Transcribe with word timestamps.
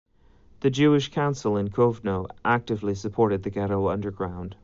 The 0.61 0.71
Jewish 0.71 1.11
council 1.11 1.57
in 1.57 1.67
Kovno 1.69 2.25
actively 2.43 2.95
supported 2.95 3.43
the 3.43 3.51
ghetto 3.51 3.87
underground. 3.87 4.55